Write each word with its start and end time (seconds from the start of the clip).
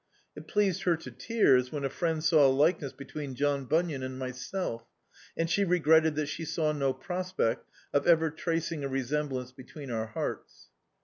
It 0.35 0.47
pleased 0.47 0.81
her 0.81 0.97
to 0.97 1.11
tears 1.11 1.71
when 1.71 1.83
a 1.85 1.87
friend 1.91 2.23
saw 2.23 2.47
a 2.47 2.49
likeness 2.49 2.91
between 2.91 3.35
John 3.35 3.65
Bunyan 3.65 4.01
and 4.01 4.17
myself, 4.17 4.83
and 5.37 5.47
she 5.47 5.63
regretted 5.63 6.15
that 6.15 6.25
she 6.25 6.43
saw 6.43 6.71
no 6.71 6.91
prospect 6.91 7.67
of 7.93 8.07
ever 8.07 8.31
tracing 8.31 8.83
a 8.83 8.87
resemblance 8.89 9.51
between 9.51 9.91
our 9.91 10.07
hearts. 10.07 10.69